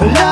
Love 0.00 0.27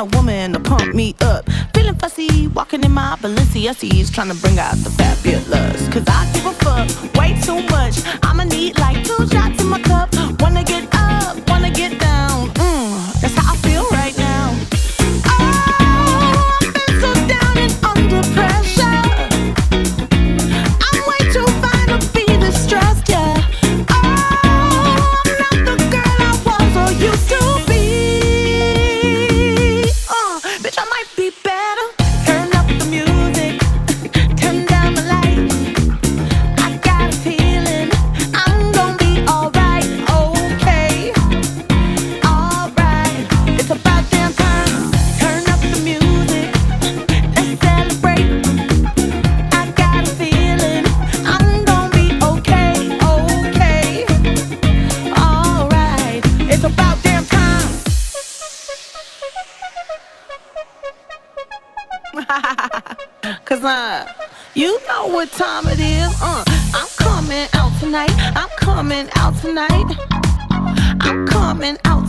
a 0.00 0.04
woman 0.16 0.54
to 0.54 0.60
pump 0.60 0.94
me 0.94 1.14
up. 1.20 1.44
Feeling 1.74 1.94
fussy, 1.94 2.46
walking 2.48 2.82
in 2.82 2.90
my 2.90 3.16
Balenciagas, 3.20 4.10
trying 4.12 4.28
to 4.28 4.34
bring 4.40 4.58
out 4.58 4.76
the 4.76 4.90
fabulous. 4.90 5.88
Cause 5.88 6.04
I 6.08 6.30
give 6.32 6.46
a 6.46 6.52
fuck 6.64 7.14
way 7.14 7.38
too 7.42 7.60
much. 7.68 8.00
I'ma 8.22 8.44
need 8.44 8.78
like 8.78 9.04
two 9.04 9.26
shots 9.28 9.60
in 9.60 9.66
my 9.68 9.80
cup 9.82 10.09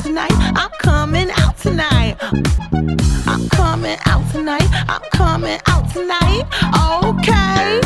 tonight. 0.03 0.31
I'm 0.55 0.71
coming 0.79 1.29
out 1.37 1.57
tonight. 1.57 2.17
I'm 3.27 3.47
coming 3.49 3.97
out 4.05 4.31
tonight. 4.31 4.67
I'm 4.87 5.01
coming 5.11 5.59
out 5.67 5.91
tonight. 5.91 6.45
Okay. 7.09 7.80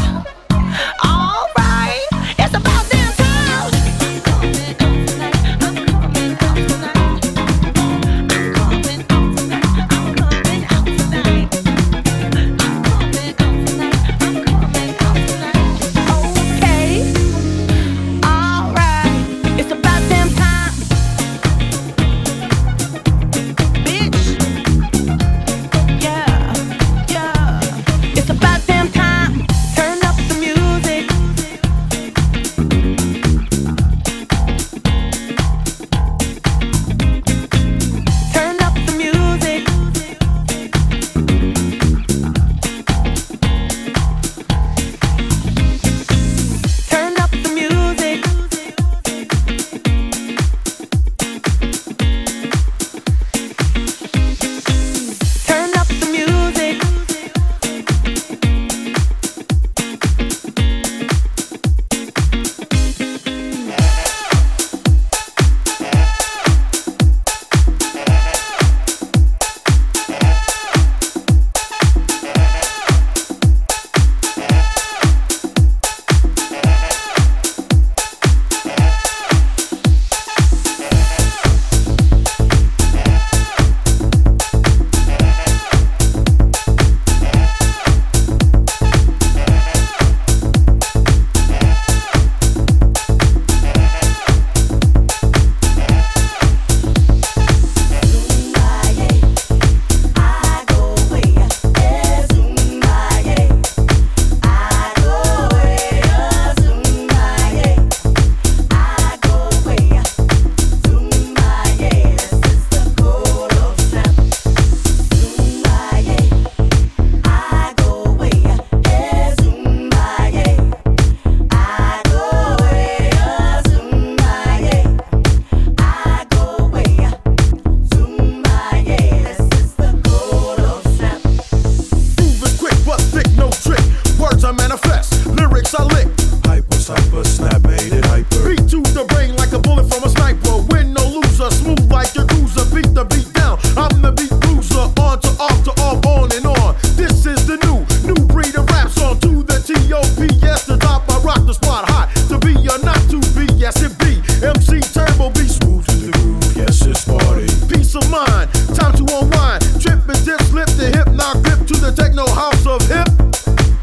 our 161.26 161.42
grip 161.42 161.66
to 161.66 161.74
the 161.74 161.92
techno 161.92 162.28
house 162.28 162.66
of 162.68 162.82
hip. 162.88 163.08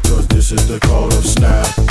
Cause 0.03 0.27
this 0.27 0.51
is 0.51 0.67
the 0.67 0.79
call 0.79 1.07
of 1.07 1.25
snap. 1.25 1.82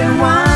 been 0.00 0.18
wild. 0.18 0.49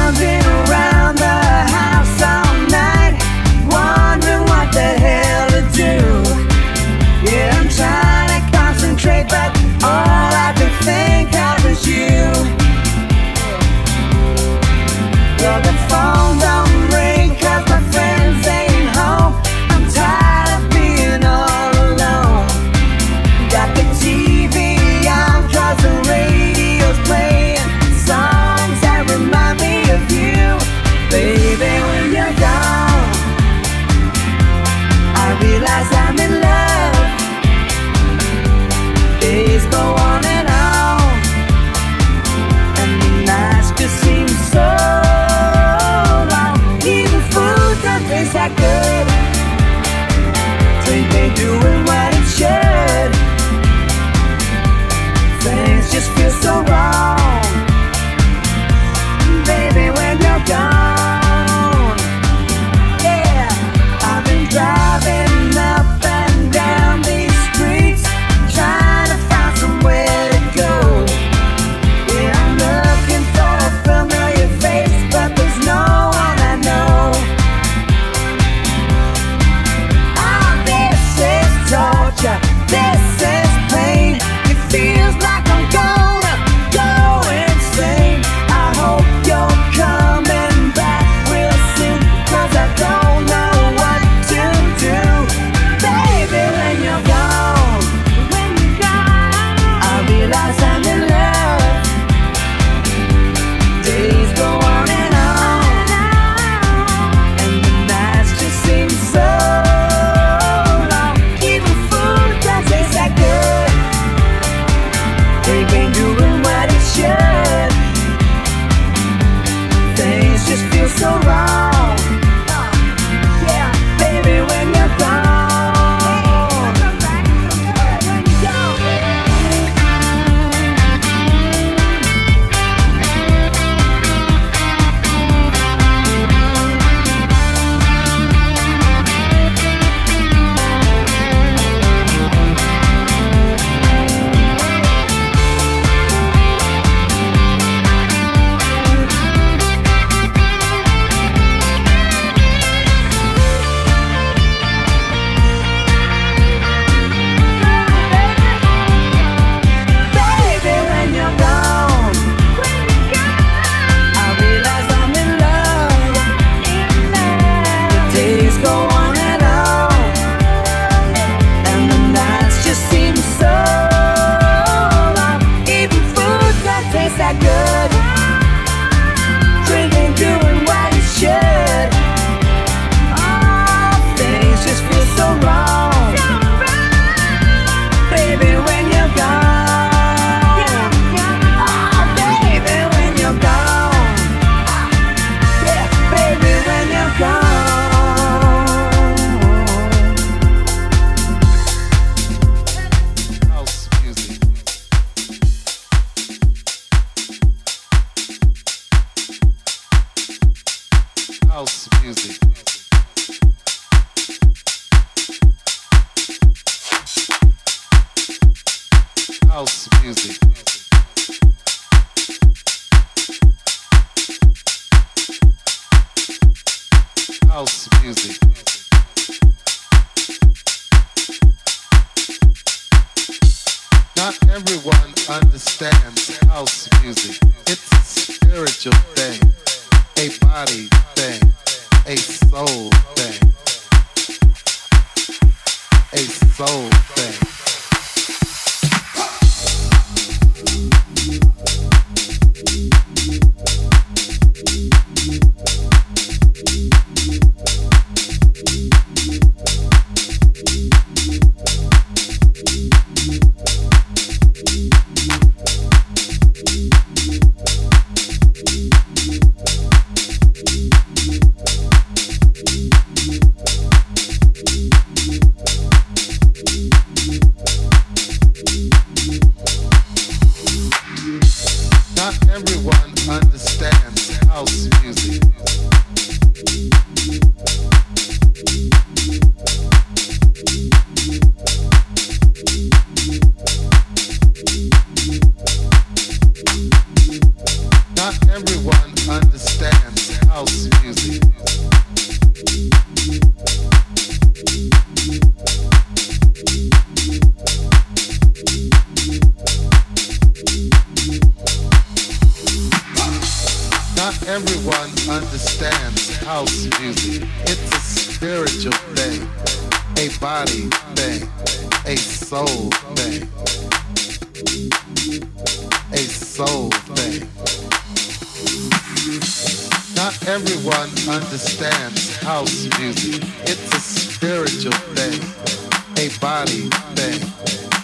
a 336.24 336.38
body 336.38 336.88
thing, 337.16 337.40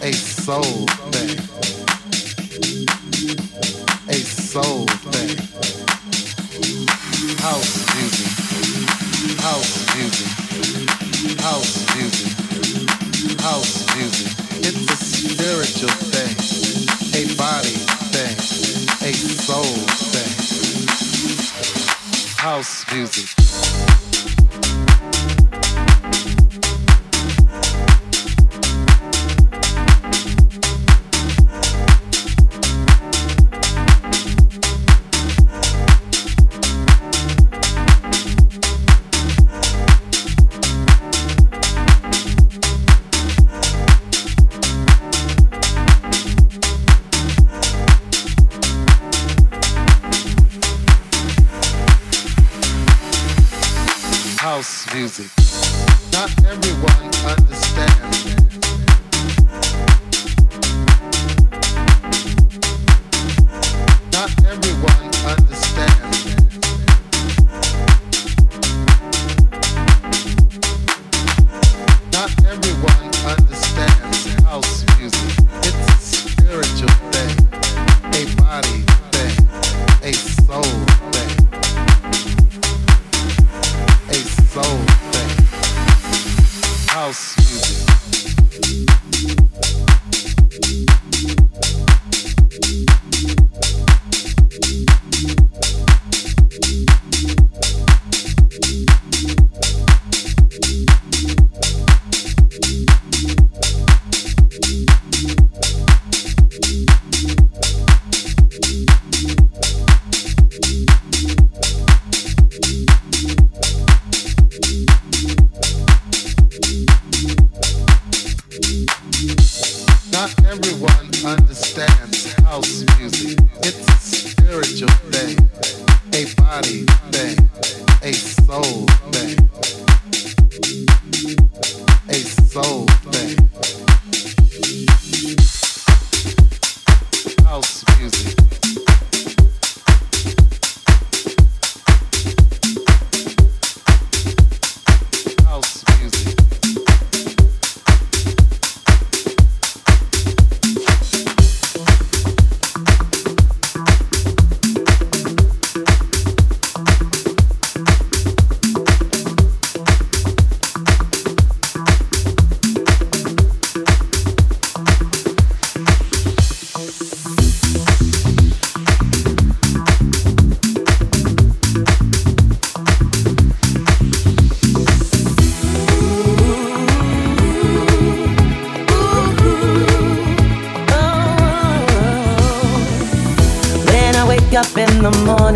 a 0.02 0.12
soul 0.12 0.86
thing, 1.10 1.38
a 4.08 4.14
soul 4.14 4.84
thing. 5.08 5.36
House 7.38 7.74
music, 7.96 8.30
house 9.40 9.96
music, 9.96 10.30
house 11.40 11.74
music, 11.96 13.40
house 13.40 13.96
music. 13.96 14.28
It's 14.68 14.84
a 14.84 14.96
spiritual 14.96 15.96
thing, 16.12 16.36
a 17.16 17.24
body 17.36 17.78
thing, 18.12 18.36
a 19.00 19.12
soul 19.14 19.78
thing. 20.12 20.32
House 22.36 22.84
music. 22.92 23.39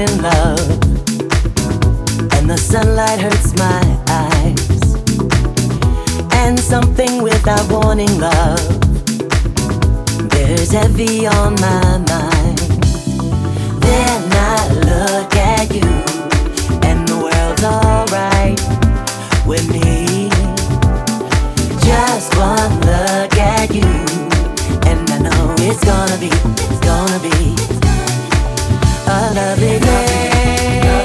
in 0.01 0.23
love, 0.23 0.71
and 2.35 2.51
the 2.51 2.57
sunlight 2.57 3.21
hurts 3.21 3.57
my 3.57 3.83
eyes. 4.09 4.71
And 6.35 6.59
something 6.59 7.23
without 7.23 7.71
warning, 7.71 8.19
love, 8.19 8.61
there's 10.31 10.73
heavy 10.73 11.27
on 11.27 11.55
my 11.61 11.99
mind. 12.09 12.59
Then 13.81 14.23
I 14.33 14.69
look 14.91 15.37
at 15.37 15.73
you, 15.73 15.91
and 16.83 17.07
the 17.07 17.19
world's 17.27 17.65
alright 17.65 18.61
with 19.47 19.69
me. 19.71 20.29
Just 21.81 22.37
one 22.37 22.81
look 22.81 23.37
at 23.37 23.73
you, 23.73 23.91
and 24.89 25.09
I 25.11 25.19
know 25.19 25.55
it's 25.59 25.85
gonna 25.85 26.19
be, 26.19 26.31
it's 26.33 26.81
gonna 26.81 27.21
be. 27.21 27.84
Navidad. 29.35 31.04